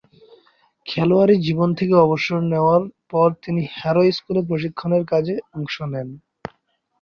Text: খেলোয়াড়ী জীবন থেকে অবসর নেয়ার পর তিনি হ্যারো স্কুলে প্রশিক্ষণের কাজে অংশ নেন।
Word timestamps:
খেলোয়াড়ী 0.85 1.35
জীবন 1.47 1.69
থেকে 1.79 1.95
অবসর 2.05 2.39
নেয়ার 2.51 2.81
পর 3.11 3.29
তিনি 3.43 3.61
হ্যারো 3.73 4.01
স্কুলে 4.11 4.41
প্রশিক্ষণের 4.49 5.03
কাজে 5.11 5.35
অংশ 5.57 5.75
নেন। 5.91 6.09